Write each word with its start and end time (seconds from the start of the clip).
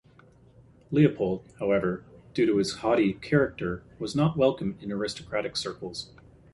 Leopold, 0.89 1.47
however, 1.59 2.03
due 2.33 2.47
to 2.47 2.57
his 2.57 2.77
"haughty" 2.77 3.13
character, 3.13 3.83
was 3.99 4.15
not 4.15 4.35
welcome 4.35 4.75
in 4.81 4.91
aristocratic 4.91 5.55
circles. 5.55 6.09